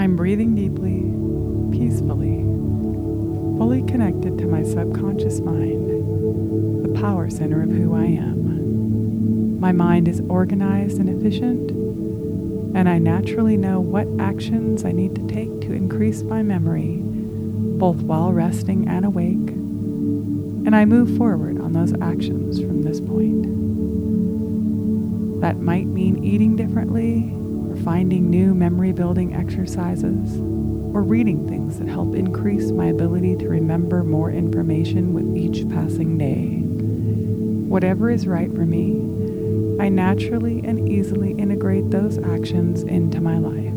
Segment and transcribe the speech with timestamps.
[0.00, 1.02] I'm breathing deeply,
[1.78, 2.38] peacefully,
[3.58, 9.60] fully connected to my subconscious mind, the power center of who I am.
[9.60, 11.70] My mind is organized and efficient,
[12.74, 17.96] and I naturally know what actions I need to take to increase my memory, both
[17.96, 23.42] while resting and awake, and I move forward on those actions from this point.
[25.42, 27.36] That might mean eating differently
[27.84, 30.38] finding new memory building exercises,
[30.94, 36.18] or reading things that help increase my ability to remember more information with each passing
[36.18, 36.58] day.
[37.68, 38.96] Whatever is right for me,
[39.80, 43.72] I naturally and easily integrate those actions into my life.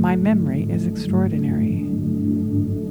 [0.00, 1.80] My memory is extraordinary,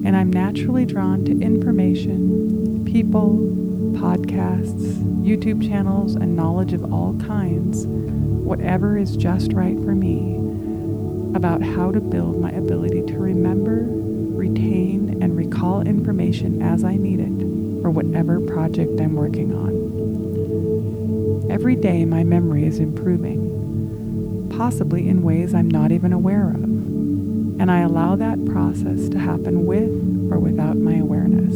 [0.05, 3.39] and I'm naturally drawn to information, people,
[3.93, 7.85] podcasts, YouTube channels, and knowledge of all kinds
[8.49, 10.35] whatever is just right for me
[11.35, 13.85] about how to build my ability to remember,
[14.35, 19.69] retain, and recall information as I need it for whatever project I'm working on.
[21.51, 27.69] Every day, my memory is improving, possibly in ways I'm not even aware of, and
[27.69, 29.91] I allow that process to happen with
[30.31, 31.53] or without my awareness.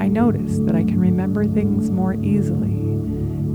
[0.00, 2.79] I notice that I can remember things more easily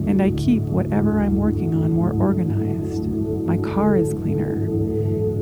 [0.07, 3.07] and I keep whatever I'm working on more organized.
[3.09, 4.67] My car is cleaner.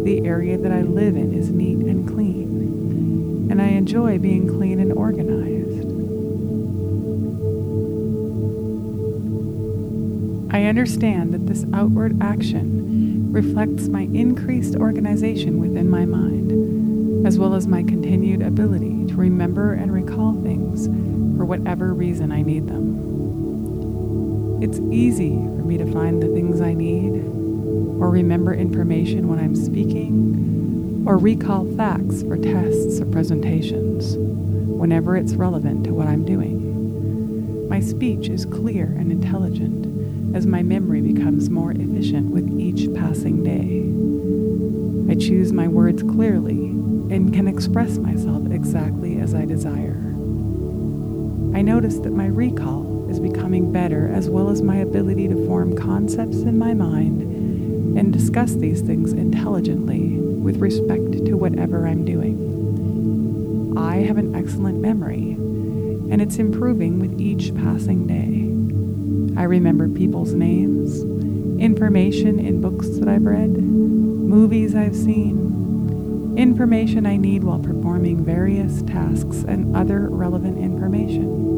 [0.03, 4.79] The area that I live in is neat and clean, and I enjoy being clean
[4.79, 5.43] and organized.
[10.53, 17.55] I understand that this outward action reflects my increased organization within my mind, as well
[17.55, 20.85] as my continued ability to remember and recall things
[21.37, 23.42] for whatever reason I need them.
[24.63, 27.15] It's easy for me to find the things I need,
[27.99, 35.33] or remember information when I'm speaking, or recall facts for tests or presentations whenever it's
[35.33, 37.67] relevant to what I'm doing.
[37.67, 43.43] My speech is clear and intelligent as my memory becomes more efficient with each passing
[43.43, 43.83] day.
[45.11, 46.67] I choose my words clearly
[47.11, 49.99] and can express myself exactly as I desire.
[51.53, 55.77] I notice that my recall is becoming better, as well as my ability to form
[55.77, 57.21] concepts in my mind
[57.95, 63.75] and discuss these things intelligently with respect to whatever I'm doing.
[63.77, 69.39] I have an excellent memory, and it's improving with each passing day.
[69.39, 71.03] I remember people's names,
[71.61, 78.81] information in books that I've read, movies I've seen, information I need while performing various
[78.81, 81.52] tasks, and other relevant information.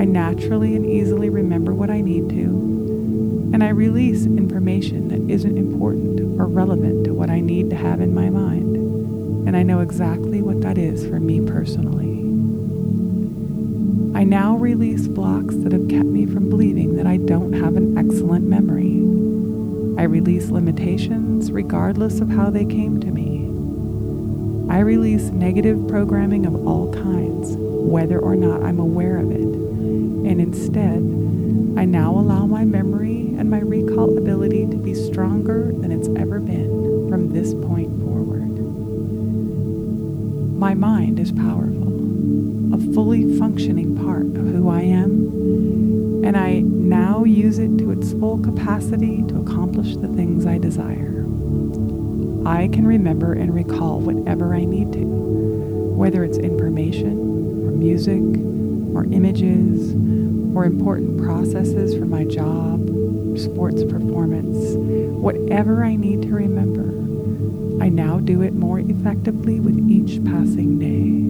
[0.00, 5.58] I naturally and easily remember what I need to, and I release information that isn't
[5.58, 8.76] important or relevant to what I need to have in my mind,
[9.46, 12.20] and I know exactly what that is for me personally.
[14.18, 17.98] I now release blocks that have kept me from believing that I don't have an
[17.98, 19.02] excellent memory.
[20.02, 23.48] I release limitations regardless of how they came to me.
[24.74, 29.69] I release negative programming of all kinds, whether or not I'm aware of it
[30.30, 30.98] and instead,
[31.76, 36.38] I now allow my memory and my recall ability to be stronger than it's ever
[36.38, 38.46] been from this point forward.
[40.56, 47.24] My mind is powerful, a fully functioning part of who I am, and I now
[47.24, 51.24] use it to its full capacity to accomplish the things I desire.
[52.46, 58.22] I can remember and recall whatever I need to, whether it's information or music
[58.94, 59.94] or images
[60.54, 62.80] or important processes for my job,
[63.38, 64.74] sports performance,
[65.16, 66.90] whatever I need to remember,
[67.82, 71.20] I now do it more effectively with each passing day.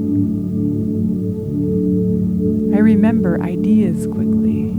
[2.76, 4.70] I remember ideas quickly,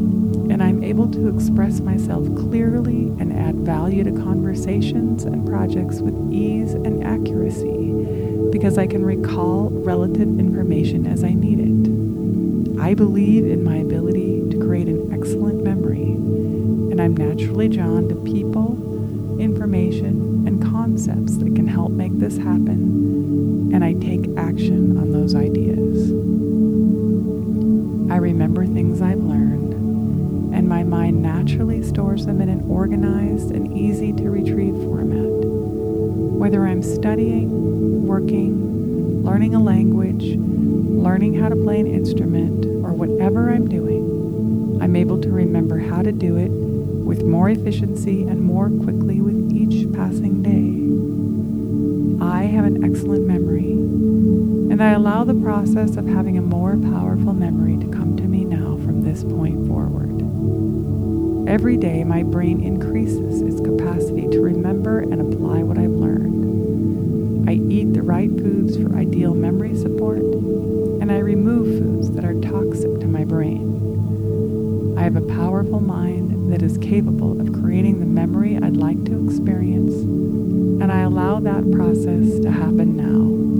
[0.52, 6.16] and I'm able to express myself clearly and add value to conversations and projects with
[6.34, 11.71] ease and accuracy because I can recall relative information as I need it.
[12.82, 18.16] I believe in my ability to create an excellent memory, and I'm naturally drawn to
[18.16, 25.12] people, information, and concepts that can help make this happen, and I take action on
[25.12, 26.10] those ideas.
[28.12, 29.74] I remember things I've learned,
[30.56, 35.46] and my mind naturally stores them in an organized and easy to retrieve format.
[36.36, 40.36] Whether I'm studying, working, learning a language,
[41.02, 46.04] learning how to play an instrument, or whatever I'm doing, I'm able to remember how
[46.04, 50.78] to do it with more efficiency and more quickly with each passing day.
[52.24, 57.34] I have an excellent memory, and I allow the process of having a more powerful
[57.34, 60.22] memory to come to me now from this point forward.
[61.50, 67.50] Every day, my brain increases its capacity to remember and apply what I've learned.
[67.50, 70.22] I eat the right foods for ideal memory support,
[71.12, 74.96] I remove foods that are toxic to my brain.
[74.98, 79.26] I have a powerful mind that is capable of creating the memory I'd like to
[79.26, 83.51] experience, and I allow that process to happen now.